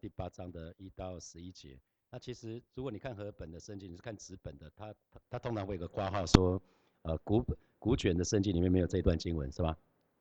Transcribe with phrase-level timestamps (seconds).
[0.00, 1.78] 第八章的一到十一节。
[2.10, 6.60] 那其实如果你看和本的圣经，你是看纸本的，它它它通常会有个挂号说，
[7.02, 7.44] 呃古
[7.78, 9.76] 古卷的圣经里面没有这一段经文，是吧？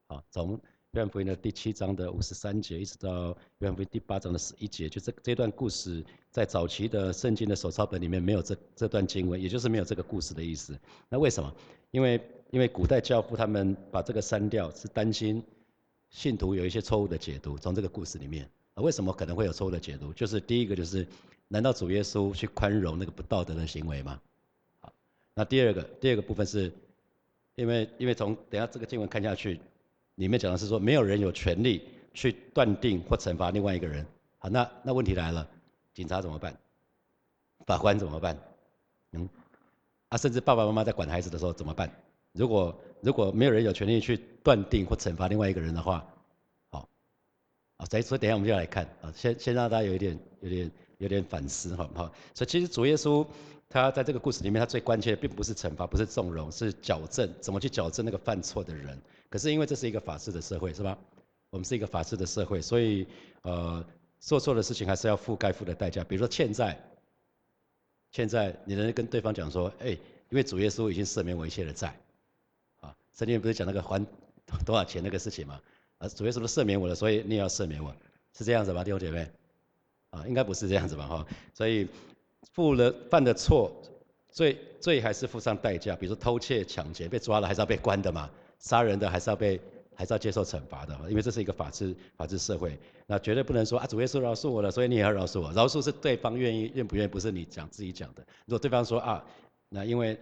[0.08, 0.60] 好，从
[0.92, 3.30] 约翰福音的第七章的五十三节，一直到
[3.60, 10.78] 约翰福音第八章的十一节，就这这段故事，在早期的圣经的手抄本里面没有这这段经文，也就是没有这个故事的意思。
[11.10, 11.54] 那为什么？
[11.92, 12.22] 因为
[12.52, 15.42] 因为古代教父他们把这个删掉，是担心
[16.10, 18.50] 信徒有一些错误的解读，从这个故事里面。
[18.82, 20.14] 为什么可能会有错误的解读？
[20.14, 21.08] 就是第一个就是。
[21.50, 24.20] 难道主耶稣去宽容那个不道德的行为吗？
[24.82, 24.92] 好，
[25.34, 26.70] 那第二个第二个部分是，
[27.56, 29.58] 因为因为从等下这个经文看下去，
[30.16, 34.06] 里面讲的是说没有人有权利去断定或惩罚另外一个人。
[34.40, 35.48] 好，那那问题来了，
[35.94, 36.54] 警察怎么办？
[37.66, 38.38] 法官怎么办？
[39.14, 39.30] 嗯，
[40.10, 41.90] 啊，甚至爸爸妈妈在管孩子的时候怎么办？
[42.34, 46.06] 如果如果没有人有权利去断定或惩罚另外一个人的话，
[47.78, 50.72] 啊，所以所以等下我们就来看啊，先先让大家有一点有点。
[51.00, 52.12] 有点反思，好不好？
[52.34, 53.24] 所以其实主耶稣
[53.70, 59.00] 他在这个故事里面，他最关切的并不是惩罚，不是纵容，是矫正，怎么去矫正那个犯错的人？
[59.30, 60.98] 可是因为这是一个法治的社会，是吧？
[61.52, 63.06] 我们是一个法治的社会，所以
[63.44, 63.86] 呃，
[64.20, 66.04] 做错的事情还是要付该付的代价。
[66.04, 66.76] 比如说欠债，
[68.12, 70.00] 欠债，你能跟对方讲说，哎，因
[70.32, 71.96] 为主耶稣已经赦免我一切的债，
[72.80, 74.04] 啊，圣经不是讲那个还
[74.66, 75.62] 多少钱那个事情吗？
[75.98, 77.96] 啊，主耶稣都赦免我了，所以你也要赦免我，
[78.38, 79.28] 是这样子吗，弟兄姐妹？
[80.12, 81.88] 啊，应该不是这样子吧，哈，所以，
[82.54, 83.72] 犯了犯的错，
[84.30, 89.60] 罪罪还是付上代价，比如说偷窃、抢劫，被抓了还是要被关的嘛，杀人的还是要被，
[89.96, 99.26] 还是要接受惩罚的，因为这是一个法治法治社会，那绝对不能说啊，主耶稣饶恕我了，所以你也要饶恕我，饶恕是对方愿意愿不愿意，不是你讲自己讲的，如果对方说啊，
[99.70, 100.18] 那因为。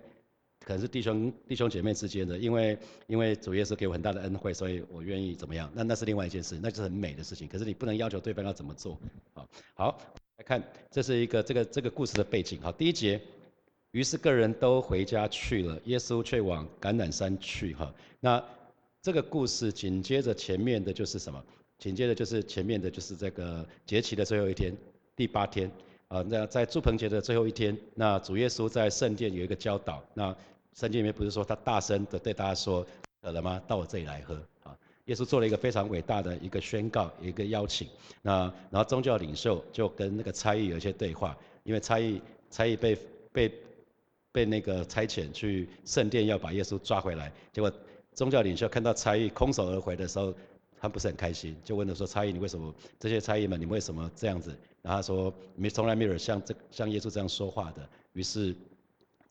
[0.66, 5.72] 可能是弟兄弟兄姐妹之间的，因为因为主耶稣给我很大的恩惠，所以我愿意怎么样？
[5.75, 7.47] 那那是另外一件事，那就是很美的事情。
[7.47, 8.99] 可是你不能要求对方要怎么做
[9.35, 9.45] 啊？
[9.75, 10.02] 好，
[10.38, 12.59] 来看这是一个这个这个故事的背景。
[12.61, 13.22] 好，第一节，
[13.91, 17.75] 于是个人都回家去了，耶稣却往橄榄山去。
[17.75, 18.44] 哈，那
[19.03, 21.39] 这个故事紧接着前面的就是什么？
[21.78, 24.75] 紧接着就是前面的就是这个节期的最后一天，
[25.16, 25.69] 第八天
[26.07, 26.25] 啊。
[26.28, 30.35] 那在祝棚节的最后一天，那主耶稣在圣殿有一个教导，那。
[30.75, 32.86] 圣经里面不是说他大声的对大家说，
[33.22, 33.62] 渴了吗？
[33.66, 34.78] 到我这里来喝啊！
[35.06, 37.88] 耶稣做了一个非常伟大的一个宣告，一个邀请。
[38.22, 42.22] 那然后宗教领袖就跟那个差役有一些对话，因为差役
[42.52, 42.97] 差役被
[43.31, 43.52] 被
[44.34, 47.72] 被那个差遣去圣殿要把耶稣抓回来，结果
[48.13, 50.34] 宗教领袖看到差役空手而回的时候，
[50.78, 54.50] 他不是很开心，就问他说：差役，你为什么这些差役们，你为什么这样子？
[54.81, 57.88] 然后他说：没从来没有像这像耶稣这样说话的。
[58.12, 58.53] 于是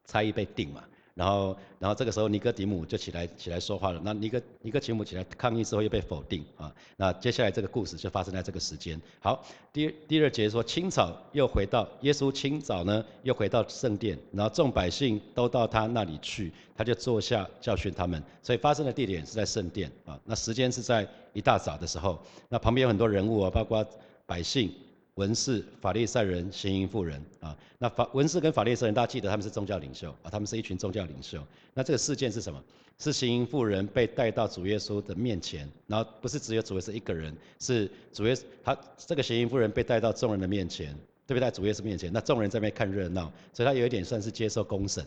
[0.06, 0.82] 差役被定嘛。
[1.14, 4.00] 然后，然后这个时候尼哥底母就起来起来说话了。
[4.04, 6.74] 那尼哥尼哥底母起来抗议之后又被否定啊。
[6.96, 9.00] 那接下来这个故事就发生在这个时间。
[9.20, 18.20] 好，第第二节说清早又回到耶稣清早呢又回到圣殿，然后众百姓都到他那里去，他就坐下教训他们。
[18.42, 20.18] 所以发生的地点是在圣殿啊。
[20.24, 22.18] 那时间是在一大早的时候。
[22.48, 23.86] 那旁边有很多人物啊，包括
[24.26, 24.72] 百姓。
[25.14, 31.40] 文士、法利赛人、行淫妇人啊，那法文士跟法利赛人，大家记得他们是宗教领袖啊，他们是一群宗教领袖。
[31.72, 32.62] 那这个事件是什么？
[32.98, 41.50] 是行淫妇人被带到主耶稣的面前，然后不是只有主耶稣一个人，是主耶稣他这个行淫妇人被带到众人的面前，对不对？
[41.50, 45.04] 主耶稣面前，那众人在那边看热闹，所以他有一点算是接受公审。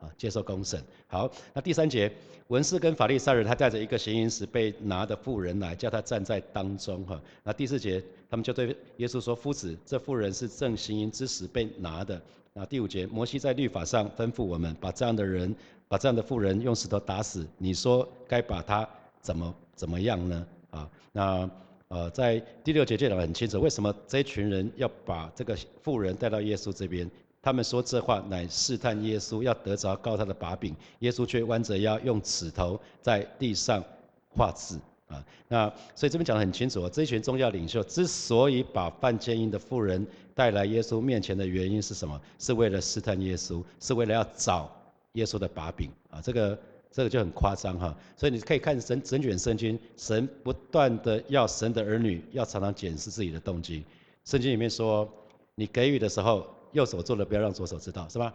[0.00, 0.82] 啊，接受公审。
[1.06, 2.10] 好，那第三节，
[2.48, 7.04] 文士跟法利赛人，他带着一个行淫时被拿的妇人来，叫他站在当中。
[7.04, 12.20] 哈，那第四节，他们就对耶稣说：“夫子，这妇人是正行淫之时被拿的。”
[12.52, 15.54] 那第五节，摩西在律法上吩咐我们，把这样的人，
[15.86, 17.46] 把这样的妇人用石头打死。
[17.58, 18.88] 你说该把他
[19.20, 20.46] 怎么怎么样呢？
[20.70, 21.50] 啊，那
[21.88, 27.08] 呃，在第六节讲得很清楚，为什么这群人要把这个妇人带到耶稣这边？
[27.42, 30.76] 他们说这话乃试探耶稣，要得着告他的把柄。
[30.98, 33.82] 耶稣却弯着腰，用指头在地上
[34.28, 34.78] 画字
[35.08, 35.24] 啊。
[35.48, 42.20] 那所以这边讲得很清楚哦，这群宗教领袖之所以把犯奸淫的妇人带来耶稣面前的原因是什么？
[42.38, 44.70] 是为了试探耶稣，是为了要找
[45.12, 46.20] 耶稣的把柄啊。
[46.20, 46.58] 这个
[46.90, 47.96] 这个就很夸张哈。
[48.18, 53.82] 所以你可以看整整卷圣经，神不断的要神的儿女要常常检视自己的动机。
[54.26, 55.10] 圣经里面说，
[55.54, 56.46] 你给予的时候。
[56.72, 58.34] 右手做的不要让左手知道，是吧？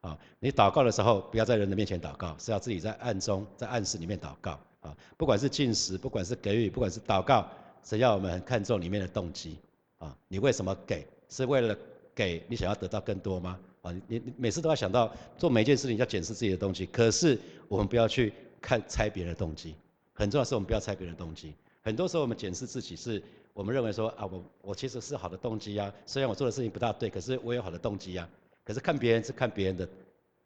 [0.00, 4.96] 啊，你祷告的时候不要在人的面前祷告，是要自己在暗中在暗室里面祷告啊。
[5.16, 7.48] 不管是进食，不管是给予，不管是祷告，
[7.82, 9.58] 只要我们很看重里面的动机
[9.98, 10.16] 啊。
[10.28, 11.04] 你为什么给？
[11.28, 11.76] 是为了
[12.14, 13.58] 给你想要得到更多吗？
[13.82, 16.86] 啊，你你每次都要想到做每一件事情要检视自己的动机。
[16.86, 17.36] 可是
[17.66, 19.74] 我们不要去看猜别人的动机，
[20.12, 21.54] 很重要是我们不要猜别人的动机。
[21.82, 23.20] 很多时候我们检视自己是。
[23.58, 28.28] 我们认为说啊，我我其实是好的动机啊，虽然我做的事情不大对，可是我有好的动机啊。
[28.62, 29.88] 可是看别人是看别人的，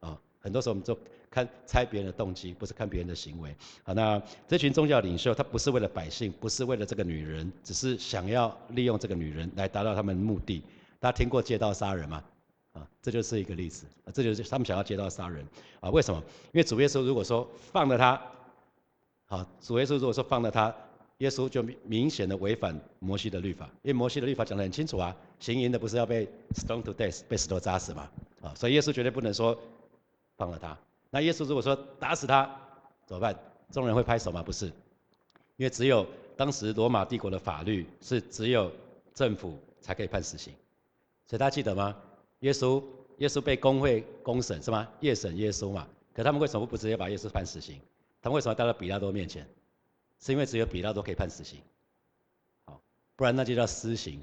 [0.00, 0.98] 啊，很多时候我们就
[1.30, 3.54] 看猜别人的动机，不是看别人的行为。
[3.82, 4.18] 好，那
[4.48, 10.62] 这群宗教领袖他不是为了百姓，不是为了这个女人，只是想要利用这个女人来达到他们的目的。
[10.98, 12.24] 大家听过借刀杀人吗？
[12.72, 15.46] 啊，这就是一个例子，这就是他们想要借刀杀人。
[15.80, 16.18] 啊，为什么？
[16.52, 18.18] 因为主耶稣如果说放了他，
[19.26, 20.74] 好，主耶稣如果说放了他。
[21.22, 28.10] 耶稣就明显的违反摩西的律法，因为摩西的律法讲得很清楚啊，行淫的不是要被 stone to death 被石头砸死嘛，
[28.40, 29.56] 啊，所以耶稣绝对不能说
[30.36, 30.76] 放了他。
[31.10, 32.50] 那耶稣如果说打死他
[33.06, 33.38] 怎么办？
[33.70, 34.42] 众人会拍手吗？
[34.42, 34.66] 不是，
[35.56, 36.04] 因为只有
[36.36, 38.72] 当时罗马帝国的法律是只有
[39.14, 40.52] 政府才可以判死刑，
[41.24, 41.96] 所以大家记得吗？
[42.40, 42.82] 耶稣
[43.18, 44.88] 耶稣被公会公审是吗？
[44.98, 47.78] 夜审耶稣嘛，可他们为什么不直接把耶稣判死刑？
[48.20, 49.46] 他们为什么带到比拉多面前？
[50.24, 51.58] 是因为只有比拉多可以判死刑，
[52.66, 52.80] 好，
[53.16, 54.22] 不然那就叫私刑，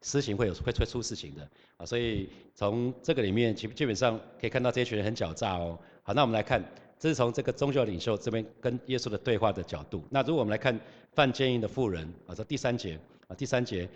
[0.00, 1.42] 私刑会有会会出事情的
[1.76, 5.76] 啊，所以从这个里面基基本上可以看到这些群人很狡诈哦。
[6.04, 6.64] 好，那我们来看，
[7.00, 10.04] 这是从这个宗教领袖这边跟耶稣的对话的角度。
[10.08, 10.78] 那如果我们来看
[11.14, 13.88] 犯奸淫的妇人啊，这第三节啊，第三节，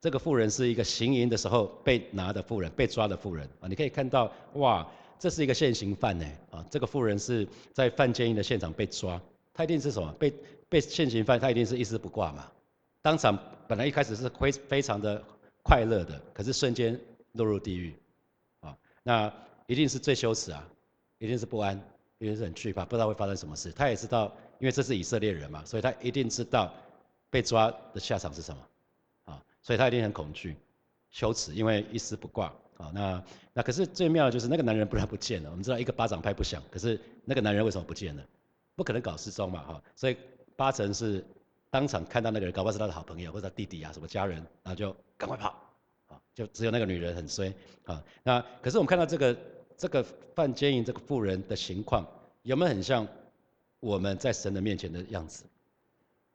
[0.00, 9.20] 这个妇人是一个行淫的时候被拿的妇人，被抓的妇人啊，你可以看到哇，这是一个现行犯呢啊，这个妇人是在犯奸淫的现场被抓，
[9.52, 10.32] 他一定是什么被。
[10.70, 12.50] 被现行犯，他一定是一丝不挂嘛。
[13.02, 13.36] 当场
[13.66, 15.22] 本来一开始是非非常的
[15.64, 16.98] 快乐的，可是瞬间
[17.32, 17.94] 落入地狱，
[18.60, 19.32] 啊，那
[19.66, 20.66] 一定是最羞耻啊，
[21.18, 21.76] 一定是不安，
[22.18, 23.72] 一定是很惧怕，不知道会发生什么事。
[23.72, 26.72] 他也知道，因为这是以色列人嘛，所以他一定知道
[27.30, 28.62] 被抓的下场是什么，
[29.24, 30.56] 啊，所以他一定很恐惧、
[31.10, 32.46] 羞耻，因为一丝不挂。
[32.76, 33.22] 啊，那
[33.52, 35.50] 那可是最妙的就是那个男人不然不见了。
[35.50, 38.22] 我们知道一个巴掌拍不响，可是那个男人为什么不见了？
[38.74, 40.16] 不可能搞失踪嘛，哈，所以。
[40.60, 41.24] 八成是
[41.70, 45.54] 当场看到那个人，搞不好是他的好朋友或者他弟弟啊，什么家人，然后就赶快跑，
[46.06, 47.50] 啊，就只有那个女人很衰，
[47.86, 49.34] 啊，那可是我们看到这个
[49.78, 50.04] 这个
[50.34, 52.06] 犯奸淫这个妇人的情况，
[52.42, 53.08] 有没有很像
[53.78, 55.44] 我们在神的面前的样子？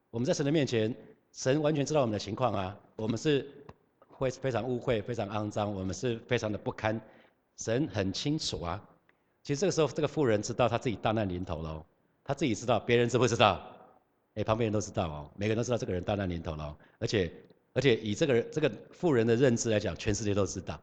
[0.10, 0.92] 我们在神的面前，
[1.32, 3.48] 神完全知道我们的情况啊，我们是
[4.08, 7.00] 会非常污秽、非常肮脏，我们是非常的不堪，
[7.58, 8.84] 神很清楚啊。
[9.44, 11.86] 其实这个时候，这个妇人知道她自己大难临头了，
[12.24, 13.72] 她自己知道，别人知不知道？
[14.36, 17.32] 哎，旁边人都知道哦，每个人都知道这个人大难临头了，而且
[17.74, 20.80] 而且以这个人这个富人的认知来讲，全世界都知道，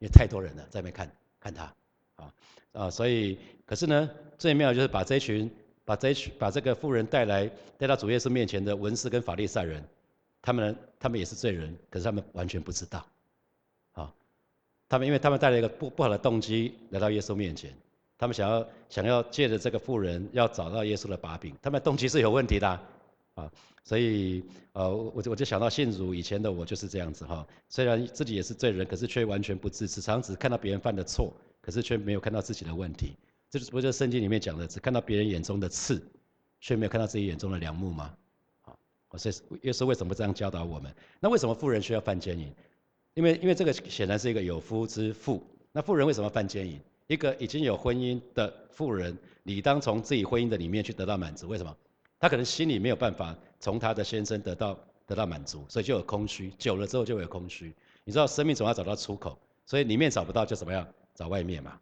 [0.00, 1.10] 因为太多人了在那边看
[1.40, 1.72] 看他，
[2.16, 2.34] 啊
[2.72, 5.48] 啊，所以可是呢，最妙就是把这群
[5.84, 7.48] 把这群把这个富人带来
[7.78, 9.82] 带到主耶稣面前的文士跟法利赛人，
[10.42, 13.06] 他们他们也是罪人，可是他们完全不知道，
[13.92, 14.12] 啊，
[14.88, 17.72] 他们因为他们带了一个不不好的动机来到耶稣面前。
[18.18, 22.68] 他们想要想要借着这个妇人要找到耶稣的把柄，他们动机是有问题的
[23.34, 23.50] 啊，
[23.84, 24.42] 所以
[24.72, 33.16] 呃我我就想到信主以前的我就是这样子哈，虽然自己也是罪人，可是却完全不自知，常常只看到别人犯的错，可是却没有看到自己的问题，
[33.48, 36.02] 这不就是圣经里面讲的，只看到别人眼中的刺，
[36.60, 38.12] 却没有看到自己眼中的良木吗？
[38.62, 38.76] 好，
[39.16, 40.92] 所以耶稣为什么这样教导我们？
[41.20, 42.52] 那为什么富人需要犯奸淫？
[43.14, 46.80] 因为因为这个显然是一个有夫之妇，那富人为什么犯奸淫？
[47.08, 51.48] 一个已经有婚姻的妇人，理当从自己婚姻的里面去得到满足。
[51.48, 51.74] 为什么？
[52.20, 56.50] 她可能心里没有办法从她的先生得到得到满足，所以就有空虚。
[56.58, 57.74] 久了之后就会有空虚。
[58.04, 60.86] 你知道，生命总要找到出口，所以里面找不到就怎么样？
[61.14, 61.80] 找外面嘛。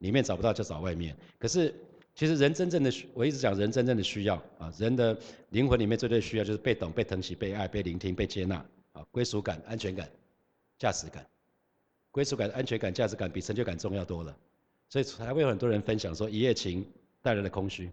[0.00, 1.16] 里面找不到就找外面。
[1.38, 1.74] 可是
[2.14, 5.16] 其实人真正的，我一直讲人真正的需要啊，人的
[5.50, 8.56] 灵魂里面最最需要就是被懂、被疼惜、被爱、被聆听、被接纳
[8.92, 10.06] 啊，归属感、安全感、
[10.78, 11.26] 价值感。
[12.10, 14.36] 归属感、安全感、价值感比成就感重要多了。
[14.88, 16.86] 所以才会有很多人分享说一夜情
[17.22, 17.90] 带来的空虚，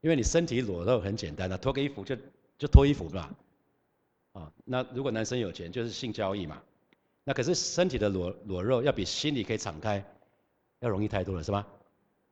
[0.00, 2.16] 因为你身体裸露很简单的，脱个衣服就
[2.58, 3.30] 就脱衣服嘛，
[4.32, 6.60] 啊，那如果男生有钱就是性交易嘛，
[7.24, 10.04] 那可是身体的裸裸露要比心里可以敞开
[10.80, 11.66] 要容易太多了是吧？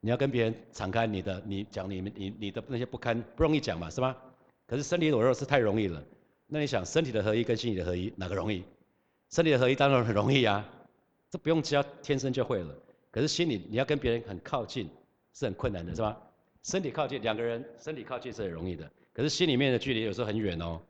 [0.00, 4.16] 你要跟别人敞开你的，你讲你们你你的那些不堪不容易讲嘛是吧？
[4.66, 6.02] 可是身体裸露是太容易了，
[6.46, 8.64] 那你想身体的合一跟心理的合一哪个容易？
[9.30, 10.68] 身体的合一当然很容易啊，
[11.30, 12.74] 这不用教天生就会了。
[13.10, 14.88] 可是心里你要跟别人很靠近
[15.34, 16.16] 是很困难的，是吧？
[16.62, 20.80] 身体靠近两个人身体靠近是很容易的，可是心里面的距离有时候很远哦，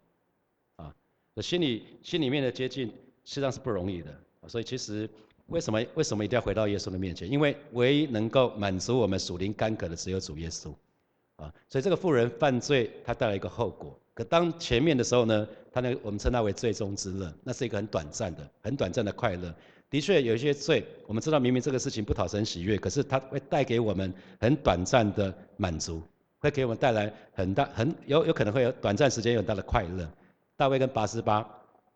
[0.76, 0.94] 啊，
[1.40, 2.88] 心里心里面的接近
[3.24, 4.12] 实际上是不容易的，
[4.48, 5.08] 所以其实
[5.46, 7.30] 为什么为什么一定要回到耶稣的面前？
[7.30, 10.74] 因为唯一能够满足我们属灵干渴的只有主耶稣，
[11.36, 13.96] 啊，所以这个妇人犯罪，他带来一个后果。
[14.12, 19.54] 可当前面的时候呢，他那我们称它为最终之乐，那是一个很短暂的、很短暂的快乐。
[19.90, 26.00] 的确有一些罪，我们知道明明这个事情不讨神喜悦，可是它会带给我们很短暂的满足，
[26.38, 30.08] 会给我们带来很大很有有可能会有短暂时间有很大的快乐。
[30.56, 31.44] 大卫跟拔示巴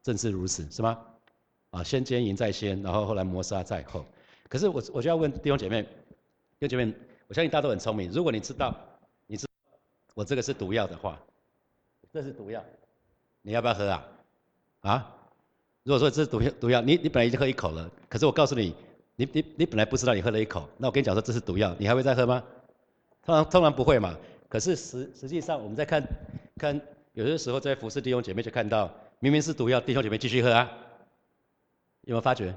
[0.02, 0.98] 正是如此，是吗？
[1.70, 4.04] 啊，先奸淫在先，然后后来谋杀在后。
[4.48, 5.88] 可是我我就要问弟兄姐妹，弟
[6.60, 6.92] 兄姐妹，
[7.28, 8.10] 我相信大家都很聪明。
[8.10, 8.74] 如果你知道，
[9.26, 9.46] 你知
[10.14, 11.20] 我这个是毒药的话，
[12.12, 12.64] 这是毒药，
[13.42, 14.06] 你要不要喝啊？
[14.80, 15.16] 啊？
[15.84, 18.74] 如果说这是毒药，毒药，你你本来已经喝一口了，可是我告诉你，
[19.16, 22.42] 你你你本来不知道你喝了一口，那我跟你讲说这是毒药，你还会再喝吗？
[23.22, 24.16] 通常通常不会嘛。
[24.48, 26.02] 可是实实际上我们在看
[26.56, 26.80] 看
[27.12, 30.70] 有的时候在服侍弟兄姐妹就看到，明明是毒药，弟兄姐妹继续喝啊。
[32.02, 32.54] 有没有发觉？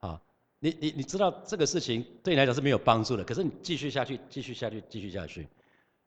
[0.00, 0.20] 啊，
[0.58, 5.46] 你你你知道这个事情对你来讲是没有帮助的，可是你继续下去，继续下去，继续下去。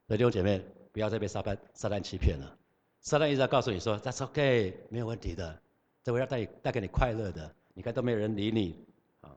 [0.08, 0.62] 所以弟兄姐妹，
[0.92, 2.58] 不要再被撒旦撒旦欺骗了。
[3.00, 5.60] 撒旦一直在告诉你说，That's OK，没有问题的，
[6.04, 7.54] 这会要带带给你快乐的。
[7.74, 8.76] 你看都没有人理你。
[9.22, 9.30] 啊，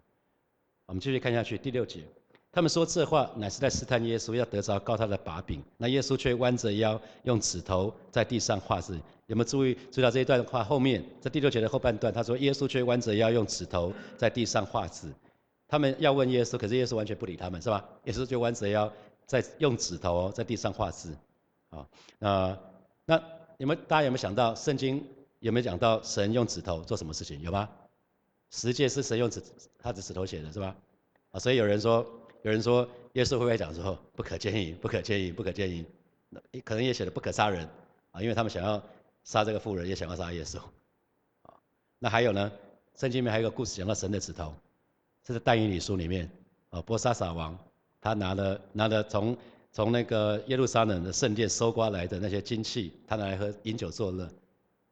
[0.87, 2.03] 我们继续看下去，第六节。
[2.51, 5.61] 他们说这话乃是在试探耶稣，要得着告他的把柄。
[5.77, 8.97] 那耶稣却弯着腰，用指头在地上画字。
[9.27, 15.13] 有没有注意注意到这一段话后面，在第六节的后半段，他说耶稣却弯着腰，用指头在地上画字。
[15.67, 17.85] 他们要问耶稣，可是耶稣完全不理他们，是吧？
[18.05, 18.93] 耶稣就弯着腰，
[19.27, 21.17] 在用指头在地上画字。
[21.71, 21.89] 啊，
[22.21, 22.59] 那
[23.07, 23.23] 那
[23.57, 25.05] 有没有大家有没有想到圣经
[25.45, 27.41] 有没有讲到神用指头做什么事情？
[27.43, 27.69] 有吗？
[28.51, 29.43] 十诫是神用指
[29.79, 30.75] 他的指头写的，是吧？
[31.33, 32.05] 啊，所以有人说。
[32.45, 35.83] 有人说耶稣会不会讲说不可奸淫，不可奸淫，不可奸淫？
[36.63, 37.67] 可能也写的不可杀人
[38.11, 38.83] 啊，因为他们想要
[39.23, 40.59] 杀这个妇人，也想要杀耶稣。
[41.41, 41.55] 啊，
[41.99, 42.53] 那还有呢？
[42.97, 44.53] 圣经里面还有一个故事讲到神的指头，
[45.23, 46.31] 这是但以理书里面
[46.69, 47.59] 啊，波沙撒王
[47.99, 49.35] 他拿了拿了从
[49.73, 54.29] 从那个耶路撒冷的圣殿搜刮来的那些金器，他拿来喝饮酒作乐。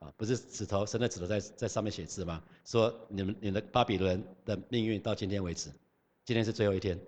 [0.02, 2.42] 啊，不是指头，神的指头在在上面写字吗？
[2.64, 5.70] 说你们你的巴比伦的命运到今天为止，
[6.24, 6.98] 今天是最后一天。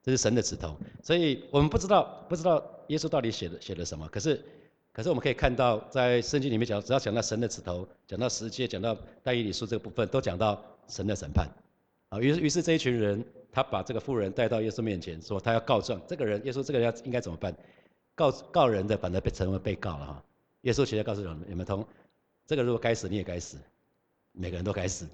[0.00, 4.08] 这是神的指头，所以我们不知道不知道耶稣到底写的写了什么。
[4.08, 4.42] 可是，
[4.90, 11.46] 可是我们可以看到，在圣经里面讲，只要讲到神的指头，讲到十诫，讲到但以理书这个部分，都讲到神的审判。
[12.08, 16.00] 啊，于是于是这一群人，他把这个妇人带到耶稣面前，说他要告状。
[16.06, 17.54] 这个人，耶稣这个人要应该怎么办？
[18.14, 20.24] 告告人的，反而被成为被告了哈。
[20.68, 21.86] 耶稣其实告诉你们，你们同
[22.46, 23.56] 这个如果该死，你也该死，
[24.32, 25.06] 每个人都该死。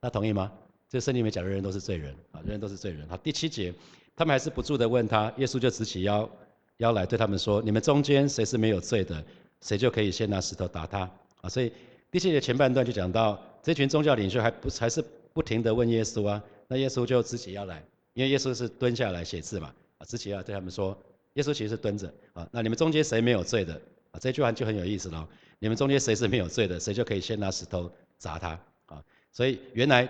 [0.00, 0.52] 那同意吗？
[0.88, 3.08] 这圣经里面讲的人都是罪人啊，人人都是罪人。
[3.08, 3.72] 好，第七节。
[4.16, 6.28] 他们还是不住的问他，耶稣就直起腰
[6.76, 9.24] 腰来对他们说：“你们中间谁是没有罪的，
[9.60, 11.00] 谁就可以先拿石头打他。”
[11.42, 11.72] 啊，所以
[12.12, 15.02] 第七节前半段就讲到，这群宗教领袖还不还是
[15.32, 20.96] 不停的问耶稣啊，那耶稣就直起腰来，因为耶稣是蹲下来写字嘛，啊，直起腰对他们说，
[21.32, 23.82] 耶稣其实是蹲着啊，那你们中间谁没有罪的？
[24.14, 25.28] 啊，这句话就很有意思了，
[25.58, 28.50] 你们中间谁是没有罪的，谁就可以先拿石头砸他。
[28.86, 29.02] 啊，
[29.32, 30.08] 所以原来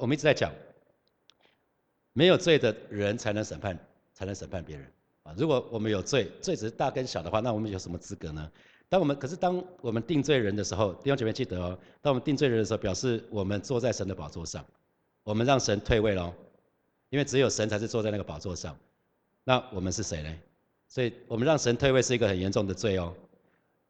[0.00, 0.52] 我们一直在讲。
[2.18, 3.78] 没有罪的人才能审判，
[4.14, 4.90] 才能审判别人
[5.22, 5.34] 啊！
[5.36, 8.50] 如果我们有罪，罪只是大跟小的话，那我们有什么资格呢？
[8.88, 14.64] 当我们可是当我们定罪人的时候，弟兄姐妹记得哦，当我们定罪人的时候，表示我们坐在神的宝座上，
[15.24, 16.32] 我们让神退位喽，
[17.10, 18.74] 因为只有神才是坐在那个宝座上。
[19.44, 20.34] 那我们是谁呢？
[20.88, 23.14] 所以我们让神退位是一个很严重的罪哦。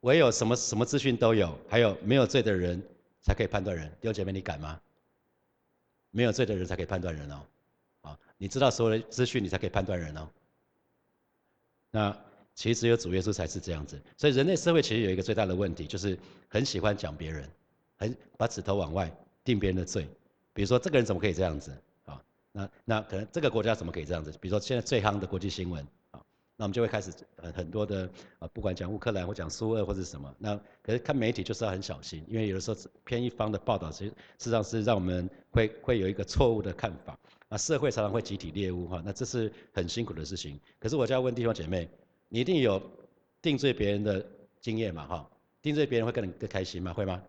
[0.07, 2.81] 唯有什么什么资讯都有，还有没有罪的人
[3.23, 3.89] 才可以判断人。
[4.01, 4.81] 弟兄姐妹，你敢吗？
[6.13, 7.43] 没有罪的人才可以判断人哦。
[8.03, 10.29] 啊你知道所有的资讯，你才可以判断人哦。
[11.91, 12.17] 那
[12.55, 14.01] 其实只有主耶稣才是这样子。
[14.17, 17.51] 所以人类社会其实有一个最大的问题，就是很喜欢讲别人，
[17.97, 20.09] 很把指头往外定别人的罪。
[20.53, 22.23] 比如说这个人怎么可以这样子啊？
[22.53, 24.31] 那那可能这个国家怎么可以这样子？
[24.41, 25.85] 比如说现在最夯的国际新闻。
[26.57, 28.09] 那我们就会开始很很多的
[28.39, 37.19] 啊，不管讲乌克兰或讲苏俄或者什么，那可是看媒体就是要很小心，因为有的时候偏一方的报道，其实事实上是让我们会会有一个错误的看法。
[37.49, 40.59] 那，社会常常会集体猎物哈，那这是很辛苦的事情。
[40.79, 41.89] 可是我就要问弟兄姐妹，
[42.29, 42.83] 你一定有
[43.41, 44.25] 定罪别人的
[44.61, 45.31] 经验嘛哈？
[45.63, 46.93] 定罪别人会更更开心吗？
[46.93, 47.23] 会吗？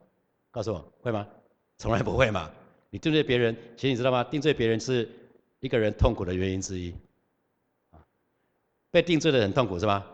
[0.51, 1.27] 告诉我会吗？
[1.77, 2.50] 从来不会嘛。
[2.89, 4.24] 你定罪别人，其实你知道吗？
[4.24, 5.07] 定罪别人是
[5.60, 6.96] 一个人痛苦的原因之一。
[8.91, 10.06] 被定罪的人痛苦是吗？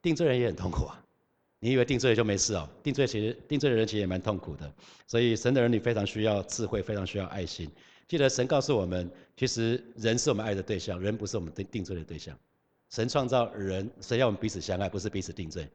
[0.00, 0.98] 定罪人也很痛苦啊！
[1.60, 2.68] 你以为定罪就没事哦？
[2.82, 4.72] 定罪其实定罪的人其实也蛮痛苦的。
[5.06, 7.70] 所以神的儿女非常需要智慧，非常需要爱心。
[8.08, 12.36] 记得神告诉我们，其实人是我们爱的对象，人不是我们定定罪的对象。
[12.90, 15.68] 神创造人，神要我们彼此相爱，不是彼此定罪。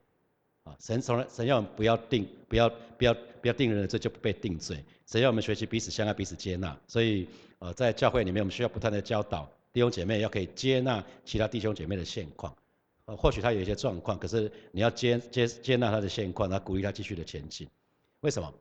[0.63, 4.83] 啊，神从来神要我们不要定，不要不要不要定人的罪就不被定罪。
[5.05, 6.77] 神要我们学习彼此相爱，彼此接纳。
[6.85, 7.27] 所以
[7.59, 9.49] 呃，在教会里面，我们需要不断的教导。
[9.77, 12.51] 弟兄姐妹要可以接纳其他弟兄姐妹的现况，
[13.05, 17.69] 呃，或许他有一些状况，可是你要接接接纳他的现况，然后鼓励他继续的前进。
[18.21, 18.51] 为什么？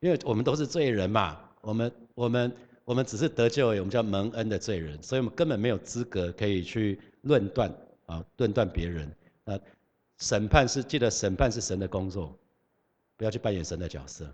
[0.00, 2.52] 因为我们都是罪人嘛，我们我们
[2.84, 7.72] 我们只是得救，我们叫蒙恩的罪人，所以我们根本没有资格可以去论断
[8.06, 9.08] 啊，论断别人。
[9.44, 9.60] 那
[10.16, 12.36] 审判是记得审判是神的工作，
[13.16, 14.26] 不要去扮演神的角色，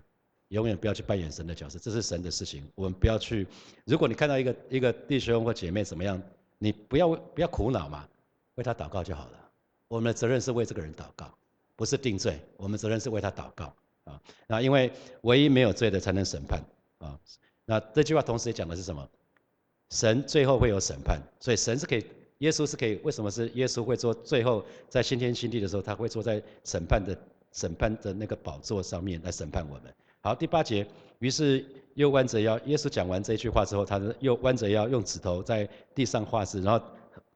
[0.49, 3.47] 永远不要去扮演神的角色，这是神的事情，我们不要去。
[3.85, 6.21] 如果你看到一个一个弟兄或姐妹怎么样，
[6.59, 8.07] 你不要不要苦恼嘛，
[8.55, 9.51] 为他祷告就好了。
[9.87, 11.33] 我们的责任是为这个人祷告，
[11.75, 13.73] 不是定罪，我们责任是为他祷告
[14.03, 14.21] 啊。
[14.47, 16.61] 那因为唯一没有罪的才能审判
[16.99, 17.19] 啊。
[17.65, 19.07] 那这句话同时也讲的是什么？
[19.91, 22.05] 神最后会有审判，所以神是可以，
[22.39, 22.99] 耶稣是可以。
[23.03, 27.15] 为什么是耶稣会坐最后在新天新地的时候，他会坐在审判的
[27.51, 29.93] 审判的那个宝座上面来审判我们？
[30.25, 30.83] 好，第八节，
[31.19, 31.63] 于是
[31.93, 36.59] 又弯着腰，耶稣讲完这句话之后，他又弯着腰用指头在地上画字。
[36.63, 36.83] 然后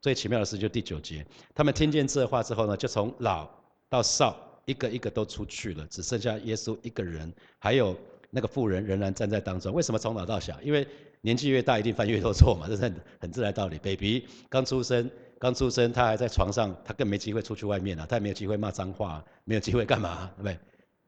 [0.00, 3.48] 最奇妙的事，就第九节，他们听见这话之后呢，就从老
[3.88, 7.96] 到少一个一个都出去了，只剩下耶稣一个人，还有。
[8.32, 10.56] 那个妇人仍然站在当中，为什么从老到小？
[10.62, 10.86] 因为
[11.20, 13.76] 年纪越大，一定犯越多错嘛，这是很很自然道理。
[13.78, 20.56] baby 刚出生，刚出生，他还在床上，他更没机会出去外面啊，他也没有机会骂脏话，没有机会干嘛，对不对？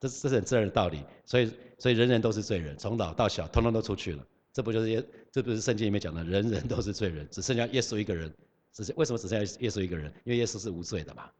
[0.02, 1.00] 这这是很自然的道理。
[1.24, 4.26] 所以，所以人人都是罪人，从老到小，通通都出去了。
[4.52, 5.02] 这不就是耶？
[5.30, 8.30] 这不是圣经里面讲的，人人都是罪人，只剩下耶稣一个人。
[8.72, 10.12] 只是为什么只剩下耶稣一个人？
[10.24, 11.30] 因为耶稣是无罪的嘛。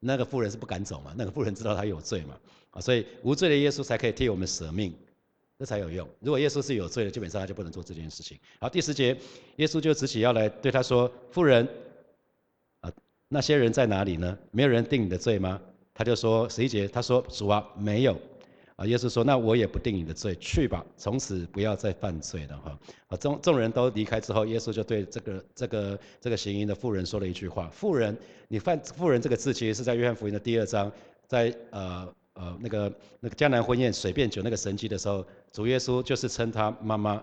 [0.00, 1.14] 那个妇人是不敢走嘛？
[1.16, 2.36] 那个妇人知道他有罪嘛？
[2.72, 4.92] 啊，所以无罪的耶稣才可以替我们舍命。
[5.56, 6.08] 这才有用。
[6.18, 8.36] 如果耶稣是有罪的，基本上他就不能做这件事情。
[8.58, 9.16] 好，第十节，
[9.56, 11.68] 耶稣就直起腰来对他说：“妇人，
[12.80, 12.92] 啊，
[13.28, 14.36] 那些人在哪里呢？
[14.50, 15.62] 没有人定你的罪吗？”
[15.94, 18.20] 他就说：“十一节，他说主啊，没有。”
[18.76, 28.14] 啊，耶稣说：“那我也不定你的罪，去吧，从此不要再犯罪了。”哈，啊，众众人都离开之后，耶稣就对这个这个这个行淫的妇人说了一句话：“妇人，
[28.48, 30.92] 你犯妇人这个字，其实是在约翰福音的第二章，
[31.26, 37.22] 在呃。”呃，那个那个江南婚宴水变酒那个神迹的时候，主耶稣就是称他妈妈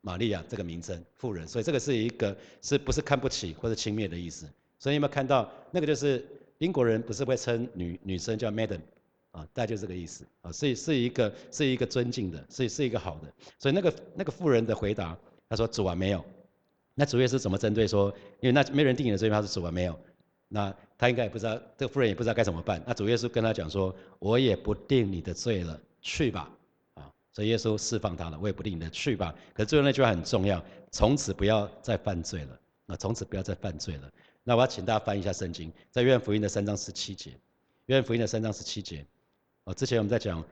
[0.00, 4.44] 玛利亚这个名称妇人，所以这个是一个是不是看不起或者轻蔑的意思？
[4.80, 6.26] 所以有没有看到那个就是
[6.64, 8.80] 英国人不是会称女女生叫 madam
[9.32, 13.32] 啊，大概就这个意思啊，是是一个是一个尊敬的，是是一个好的。
[13.58, 15.16] 所以那个那个妇人的回答，
[15.48, 16.24] 他说主啊没有。
[16.94, 18.08] 那主耶稣怎么针对说，
[18.40, 19.98] 因为那没人定你的罪，他说主啊没有。
[20.48, 22.80] 那他应该也不知道，这个妇人也不知道该怎么办。
[22.86, 26.48] 那主耶稣跟他讲说：“我也不定你的罪了，去吧。”
[26.94, 28.38] 啊，所以耶稣释放他了。
[28.40, 29.34] 我也不定你的，去吧。
[29.52, 32.60] 可是最后那句话很重要：从此不要再犯罪了。
[32.86, 34.12] 啊，从此不要再犯罪了。
[34.44, 37.30] 那我要请大家翻一下圣经，在约翰福音的三章十七节。
[37.86, 39.04] 约翰福音的三章十七节。
[39.64, 40.44] 哦，之前我们在讲，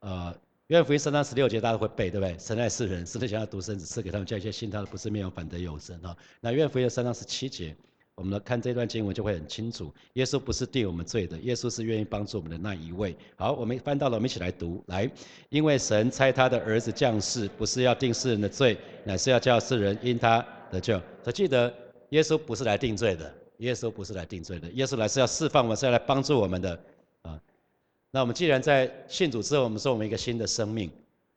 [0.00, 2.36] 呃，约翰福音三章十六节大家会背，对不对？
[2.38, 5.96] 神爱世人，神想要独生子赐给他们，叫一切信他的不是灭亡，反得有生。
[6.02, 7.74] 啊，那约翰福音的三章十七节。
[8.16, 13.16] 我们来看这段经文就会很清楚，耶稣不是定我们罪的，耶稣是愿意帮助我们的那一位。
[13.34, 14.84] 好，我们翻到了，我们一起来读。
[14.88, 15.10] 来，
[15.48, 21.00] 因为神差他的儿子降世，不是要定世人的罪，乃是要叫世人因他得救。
[21.24, 21.72] 他记得，
[22.10, 26.78] 耶稣不是来定罪的，耶稣不是来定罪的，耶稣来是要释放我们，是要来帮助我们的。
[27.22, 27.40] 啊，
[28.10, 30.88] 那我们既然在信主之后，我们说我们一个新的生命，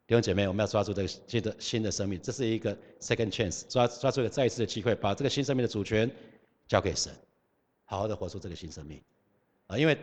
[0.05, 6.09] 弟兄姐妹，我们要抓住这个新的新的生命，这是一个 second chance，抓抓住一个再一次的机会，把这个新生命的主权。
[6.65, 7.13] 交给神，
[7.83, 8.99] 好好的活出这个新生命，
[9.67, 9.95] 啊，因为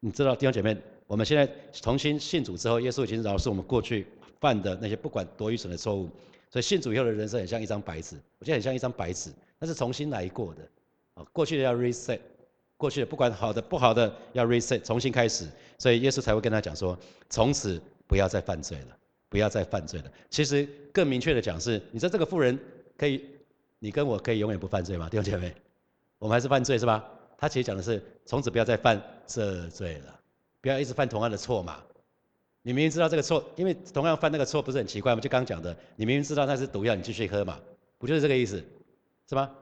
[0.00, 0.74] 你知道弟兄姐妹，
[1.06, 4.06] 我们现在重新信主之后，耶稣已经饶恕我们过去
[4.40, 6.08] 犯的那些不管多愚蠢的错误，
[6.50, 10.62] 所以信主以后的人生很像一张白纸，我觉得很像一张白纸，那是重新来过的，
[11.14, 12.20] 啊，过去的要 reset，
[12.76, 16.98] 过去的不管好的不好的要 reset，重新开始，所以耶稣才会跟他讲说，
[17.30, 18.96] 从此不要再犯罪了，
[19.28, 20.12] 不要再犯罪了。
[20.30, 22.58] 其实更明确的讲是，你说这个妇人
[22.96, 23.24] 可以。
[23.80, 25.08] 你跟我可以永远不犯罪吗？
[25.08, 25.54] 弟兄姐妹，
[26.18, 27.08] 我们还是犯罪是吧？
[27.36, 30.20] 他其实讲的是从此不要再犯这罪了，
[30.60, 31.78] 不要一直犯同样的错嘛。
[32.62, 35.20] 你明明知道这个错，因为同样犯那个错不是很奇怪吗？
[35.20, 37.60] 就刚讲的，你明明知道那是毒药，你继续喝嘛，
[37.98, 38.60] 不就是这个意思，
[39.28, 39.52] 是吧？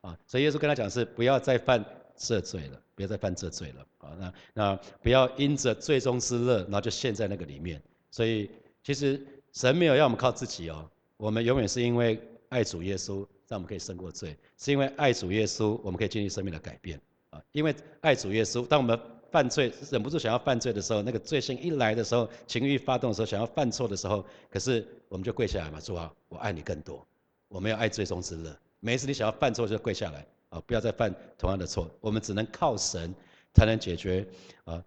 [0.00, 1.84] 啊，所以耶稣跟他讲是不要再犯
[2.16, 3.86] 这罪了，不要再犯这罪了。
[3.98, 7.82] 啊，那那不要因着最终之乐，然后就陷在那个里面。
[8.10, 8.50] 所以
[8.82, 9.20] 其实
[9.52, 13.26] 神没有要我们靠自己哦，我们永远是因为爱主耶稣。
[13.48, 16.98] 让我们可以胜过罪，是因为爱主耶稣，我们可以经历生命的改变
[17.28, 17.38] 啊！
[17.52, 18.98] 因为爱主耶稣，当我们
[19.30, 27.06] 犯罪忍不住想要犯罪的时候，那个罪性一来的时候，情欲发动的时候，想要犯错的时候，可是我们就跪下来嘛，主啊，我爱你更多，
[27.48, 28.56] 我们要爱最终之乐。
[28.84, 31.88] 每一次你想要犯错，就跪下来啊，不要再犯同样的错。
[32.00, 33.14] 我们只能靠神
[33.54, 34.26] 才能解决
[34.64, 34.82] 啊，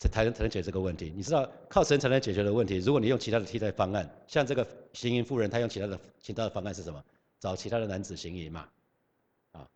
[0.00, 1.12] 才能才能解决这个问题。
[1.14, 7.00] 你知道，靠神才能解决的问题，如果你用其他的替代方案，像这个行淫妇人，她用其他的其他的方案是什么？
[7.38, 8.68] 找其他的男子行淫嘛，
[9.52, 9.68] 啊，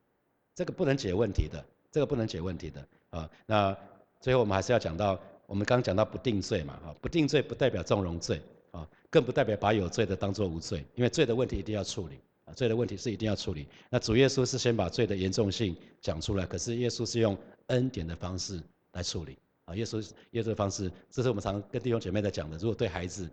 [0.52, 3.30] 这个不能解问题的，这个不能解问题的啊。
[3.46, 3.76] 那
[4.20, 12.18] 最后我们还是要讲到，我们刚讲到不定罪嘛，啊，不定罪不代表纵容罪啊，更不代表把有罪的当作无罪，因为罪的问题一定要处理
[12.52, 13.66] 罪的问题是一定要处理。
[13.88, 17.36] 那主耶稣是先把罪的严重性讲出来，可是耶稣是用
[17.66, 18.60] 恩典的方式
[18.92, 19.38] 来处理。
[19.64, 22.56] 啊，耶稣耶稣的方式，这是我们常跟弟兄姐妹在讲的。
[22.58, 23.28] 如果对孩子，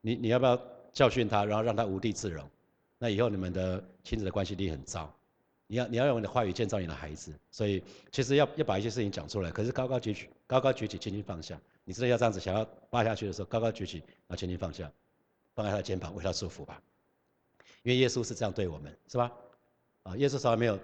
[0.00, 0.60] 你你要不要
[0.92, 2.48] 教训他，然后让他无地自容？
[2.98, 5.12] 那以后你们的亲子的关系力很糟。
[5.68, 9.50] 你要你要用你的话语建造你的孩子，所以其实要要把一些事情讲出来。
[9.50, 11.60] 可是高高举起，高高举起，轻轻放下。
[11.84, 14.90] 你真的要这样子，想要扒下去的时候，高高举起，然后轻轻放下，
[15.54, 16.80] 放在他的肩膀，为他祝福吧。
[17.86, 19.30] 因为耶稣是这样对我们，是吧？
[20.02, 20.76] 啊，耶稣从来没有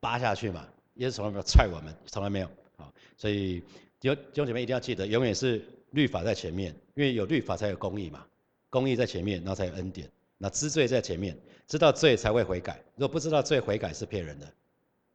[0.00, 2.50] 扒下去嘛，耶稣从来没有踹我们，从来没有。
[2.78, 3.62] 啊，所以
[4.00, 8.26] 弟兄姐妹一定要记得，永远是律法在前面，因为有律法才有公义嘛，
[8.70, 10.10] 公义在前面，然后才有恩典。
[10.36, 12.82] 那知罪在前面，知道罪才会悔改。
[12.96, 14.52] 如果不知道罪悔改是骗人的。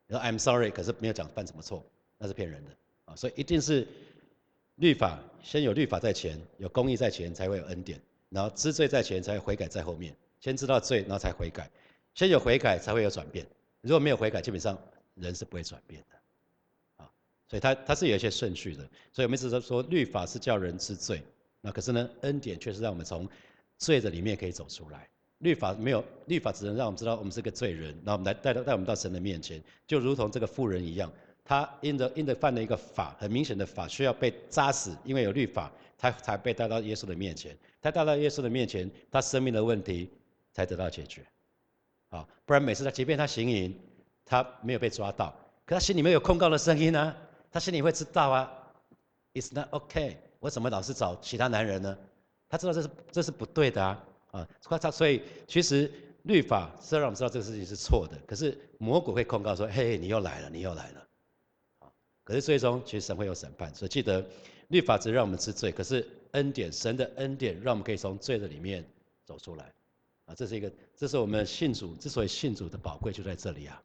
[0.07, 1.85] 你说 I'm sorry，可是没有讲犯什么错，
[2.17, 2.71] 那是骗人的。
[3.03, 3.85] 啊，所以一定是
[4.75, 7.99] 律法先有律法在前，有公义在前，才会有恩典。
[8.29, 10.15] 然后知罪在前，才会悔改在后面。
[10.41, 11.69] 先知道罪，然后才悔改。
[12.13, 13.45] 先有悔改，才会有转变。
[13.79, 14.77] 如果没有悔改，基本上
[15.15, 17.03] 人是不会转变的。
[17.03, 17.09] 啊，
[17.47, 18.83] 所以它它是有一些顺序的。
[19.13, 21.23] 所以我们一直说律法是叫人知罪，
[21.61, 23.29] 那可是呢，恩典却是让我们从
[23.77, 25.07] 罪的里面可以走出来。
[25.37, 31.11] 律法没有，律法只能让我们知道我们是个罪人，然后我们来带到带我们到神的面前，就如同这个妇人一样，
[31.43, 37.57] 他因着因着犯了一个法，很明显的法需要被扎死，因为有律法，他才被带到耶稣的面前。
[37.81, 40.07] 他带到耶稣的面前，他生命的问题
[40.51, 41.25] 才得到解决。
[42.09, 43.79] 啊，不然每次他即便他行淫，
[44.25, 45.33] 他没有被抓到，
[45.65, 47.15] 可他心里面有控告的声音呢，
[47.51, 48.51] 他心里会知道啊
[49.33, 51.97] ，It's not okay，我怎么老是找其他男人呢？
[52.49, 54.03] 他知道这是这是不对的啊。
[54.31, 55.91] 啊，他所以其实
[56.23, 61.07] 律法是让我们知道这个事情是错的，可是魔鬼会控告说：“嘿，你又来了，你又来了。”
[61.79, 61.91] 啊，
[62.23, 64.25] 可是最终其实神会有审判，所以记得
[64.69, 68.85] 律法只让我们知罪，可是恩典，神的恩典让我们可以从罪的里面
[69.25, 69.73] 走出来。
[70.25, 73.81] 啊，这是一个，这是我们信主之所以信主的宝贵就在这里啊。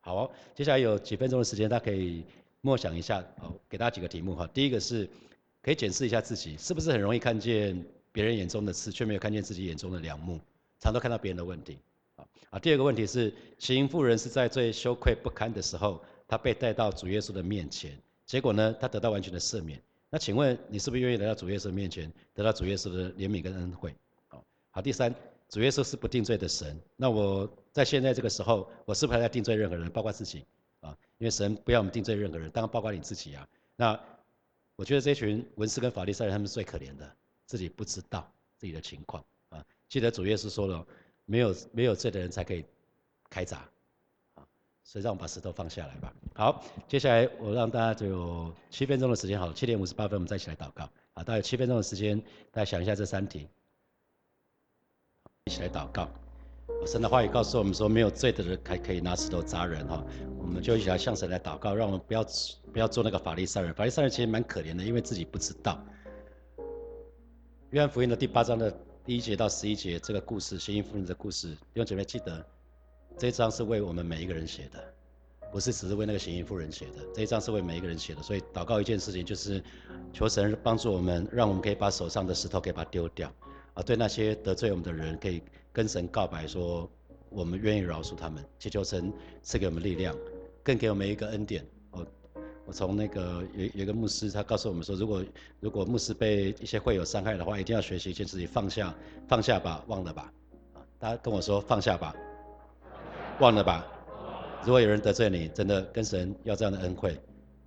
[0.00, 2.24] 好，接下来有几分钟的时间，大家可以
[2.60, 4.46] 默想一下，哦，给大家几个题目哈。
[4.54, 5.08] 第一个是
[5.62, 7.84] 可以检视一下自己是不是很容易看见。
[8.12, 10.38] 别人眼中的刺，却没有看见自己眼中的良木，
[10.78, 11.76] 常都看到别人的问题。
[12.14, 19.82] 啊啊，第二个问题是，行妇人是在最羞愧不堪的时候，她被带到主耶稣的面前，结果呢，她得到完全的赦免。
[20.10, 23.92] 那请问你是不是愿意来到主耶稣面前，得到主耶稣的怜悯跟恩惠？
[24.28, 25.12] 好，好，第三，
[25.48, 26.80] 主耶稣是不定罪的神。
[26.96, 30.44] 那我在现在这个时候，我是不是还在定罪任何人，包括自己？
[30.80, 33.48] 啊，因为神不要我们定罪任何人，当然包括你自己啊。
[33.76, 33.98] 那
[34.76, 37.16] 我觉得这群文士跟法利赛人他们最可怜的。
[37.46, 38.26] 自己不知道
[38.56, 39.62] 自己的情况啊！
[39.86, 40.84] 记得主耶稣说了，
[41.26, 42.64] 没有没有罪的人才可以
[43.28, 43.68] 开闸
[44.32, 44.48] 啊！
[44.82, 46.10] 所以让我们把石头放下来吧。
[46.34, 51.22] 好，接下来我让大家就有七分钟的时间，好，七点五十八分我们再一起来祷告啊！
[51.22, 52.18] 大概七分钟的时间，
[52.50, 53.46] 大家想一下这三题，
[55.46, 56.08] 一起来祷告。
[56.86, 60.02] 神的话语告诉我们说，没有罪的人还可以拿石头砸人哈！
[60.38, 62.24] 我们就一起来向神来祷告，让我们不要
[62.72, 63.74] 不要做那个法利赛人。
[63.74, 65.78] 法利赛人其实蛮可怜的，因为自己不知道。
[67.72, 72.42] 约翰福音的第八章的第一节到十一节，这个故事，行淫妇人的故事，弟兄姐妹记得，
[73.18, 74.82] 这一章是为我们每一个人写的，
[75.52, 78.22] 不是只是为那个行淫妇人写的，这一章是为每一个人写的。
[78.22, 79.62] 所以祷告一件事情，就是
[80.10, 83.30] 求神帮助我们，让我们可以把手上的石头给把它丢掉，
[83.74, 86.88] 啊，对那些得罪我们的人，可以跟神告白说，
[87.28, 90.16] 我们愿意饶恕他们，祈求神赐给我们力量，
[90.62, 91.64] 更给我们一个恩典。
[91.90, 92.06] 哦
[92.66, 95.22] 我从那个有有一个牧师，他告诉我们说，如果
[95.60, 98.94] 如果牧师被一些会有伤害的话，一定要学习一件事情，放下，
[99.28, 100.32] 放下吧，忘了吧。
[100.72, 102.16] 啊，大家跟我说放下吧，
[103.38, 103.86] 忘了吧。
[104.64, 107.20] 如果有人得罪你，真的跟神要这样的恩惠，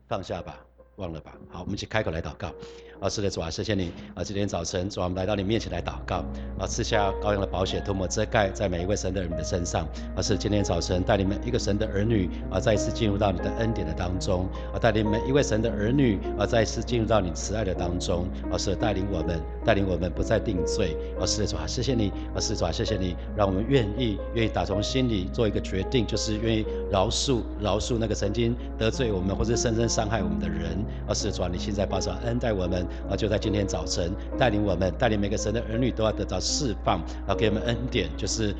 [0.07, 0.65] 放下吧，
[0.97, 1.35] 忘了吧。
[1.49, 2.51] 好，我们一起开口来祷告。
[2.99, 4.23] 啊，是的，主啊，谢谢你啊！
[4.23, 6.25] 今天早晨，主啊，我们来到你面前来祷告
[6.57, 9.87] 啊，赐下羔羊的宝血，涂抹遮盖在每一位神的人的身上。
[10.15, 20.97] 啊，是今天早晨带领每一个神的儿女啊，再一次进入到你的恩典的当中啊，带领每一位神的儿女啊，再一次进入到你慈爱的当中啊，是带领我们，带领我们不再定罪。
[21.19, 30.83] 啊，是的，主啊，谢谢你啊，是主啊，谢谢你，让我们愿意愿意打从心里做一个决定，就是愿意饶恕饶恕那个曾经得罪我们或者深深伤害我们的人。
[31.07, 32.85] 而，是主啊，你现在把上恩待我们。
[33.09, 38.55] 啊，就在今天早晨，带领我们，带领每个神的儿女都要得到释放，啊，给我们恩典，就是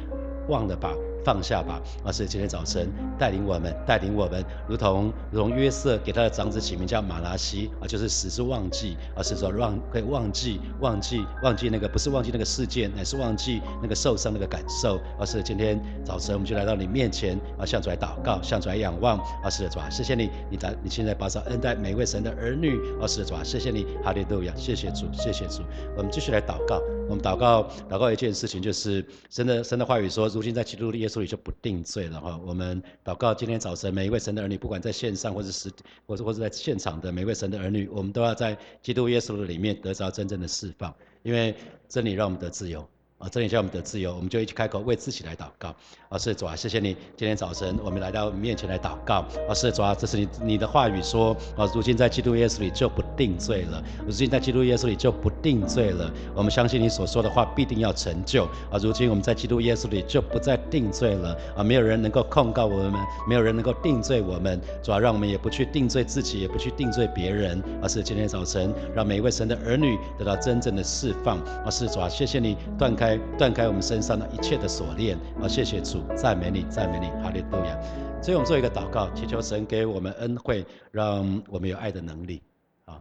[0.48, 0.94] 忘了吧。
[1.28, 15.02] 放下吧，而是今天早晨带领我们，带领我们，如同如同约瑟给他的长子起名叫马拉西啊，就是死是忘记，而是说忘可以忘记忘记忘记那个不是忘记那个事件，乃是忘记那个受伤那个感受。
[15.20, 19.20] 而是今天早晨我们就来到你面前啊，向主来祷告，向主来仰望。
[19.44, 22.80] 而是主啊，谢谢你，你在你现在把上恩待每位神的儿女。
[23.02, 25.62] 而是主啊，谢谢你，哈利路亚，谢谢主，谢谢主。
[25.98, 31.17] 我们继续来祷告，我们祷告祷告一件事情，就是神的神的话语说，如今在基督的耶稣。
[31.18, 32.40] 所以就不定罪了哈。
[32.46, 35.68] 我们祷告，今天早晨每一位神的儿女，不管在线上或是实，
[36.06, 41.56] 或者或者在现场的每一位神的儿女，我们都要在基督耶稣的里面得着真正的释放，因为
[41.90, 42.88] 真理让我们得自由。
[43.18, 45.74] 啊，这里叫我们的自由，我们就一起开口为自己来祷告。
[46.08, 49.26] 啊，是主啊，谢谢你，今天早晨我们来到面前来祷告。
[49.50, 56.14] 啊，是主啊，这是你你的话语说，啊，如今在基督耶稣里就不定罪了，如今在基督耶稣里就不定罪了。
[56.36, 58.46] 我们相信你所说的话必定要成就。
[58.70, 61.36] 啊，如今我们在基督耶稣里就不再定罪了。
[61.56, 62.94] 啊，没有人能够控告我们，
[63.28, 64.62] 没有人能够定罪我们。
[64.84, 67.62] 主啊，让我们也不去定罪自己，也不去定罪别人。
[67.82, 71.40] 而是今天早晨，让每一位神的儿女得到真正的释放。
[71.66, 73.07] 啊，是主啊，谢谢你断开。
[73.38, 77.80] 断开我们身上的一切的锁链，啊，谢谢主，赞美你，赞美你，哈利路亚。
[78.24, 82.42] 所以我们做一个祷告，祈求神给我们恩惠，让我们有爱的能力。
[82.86, 83.00] 啊，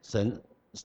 [0.00, 0.40] 神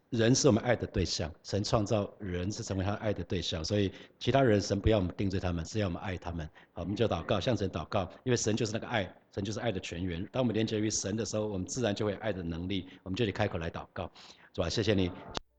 [0.09, 6.47] 人是我们爱的对象，神创造人是成为他爱的对象，所以其他人神不要我们定罪他们，是要我们爱他们。
[6.73, 10.27] 好，我们就祷告，向神祷告，因为神就是那个爱，神就是爱的泉源。
[10.31, 12.87] 当我们连接于神的时候，我们自然就会爱的能力。
[13.03, 14.11] 我们就得开口来祷告，
[14.53, 15.09] 主啊，谢谢你。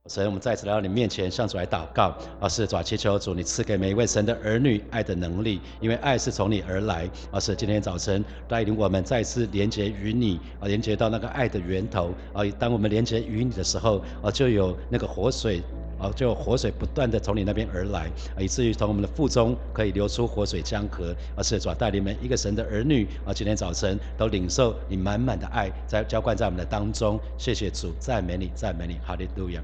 [0.08, 2.16] 神，我们再次来到你面前，向主来祷告。
[2.40, 7.08] 啊，是主，祈求主，你赐给每一位神的儿女爱的能力，因为爱是从你而来。
[7.30, 12.14] 啊，是今天早晨带领我们再次连接于你，啊，连接到那个爱的源头。
[12.32, 15.62] 啊，当我们连接于你的时候，啊，就有那个活水。
[15.98, 21.14] 哦，就活水不断的从你那边而来，以至于从我们的腹中可以流出活水江河。
[21.36, 27.20] 而是主带领每一个神的儿女，啊，今天早晨都领受你满满的爱，在浇灌在我们的当中。
[27.36, 29.62] 谢谢主，赞美你，赞美你，哈利路亚。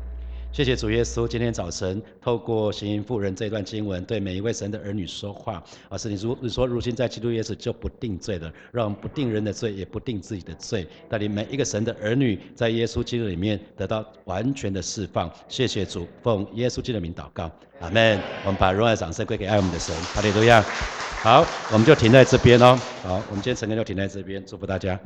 [0.57, 5.62] 谢谢主耶稣，今天早晨透过行淫妇人这段经文，对每一位神的儿女说话。
[5.90, 15.31] 而是你如你说，如今在基督耶稣就不定罪了，让不定人的罪，也不定自己的罪，带领每一个神的儿女在耶稣基督里面得到完全的释放。
[15.47, 18.19] 谢谢主，奉耶稣基督的名祷告，阿门。
[18.47, 20.62] 我们把荣耀掌声归给爱我们的神，哈利路亚。
[21.23, 22.81] 好，我们就停在这边哦。
[23.03, 24.99] 好，我们今天晨更就停在这边，祝福大家。